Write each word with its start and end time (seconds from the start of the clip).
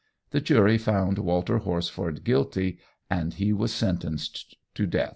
The 0.31 0.41
jury 0.41 0.79
found 0.79 1.19
Walter 1.19 1.59
Horsford 1.59 2.23
guilty, 2.23 2.79
and 3.07 3.35
he 3.35 3.53
was 3.53 3.71
sentenced 3.71 4.55
to 4.73 4.87
death. 4.87 5.09